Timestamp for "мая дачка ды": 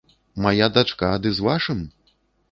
0.45-1.33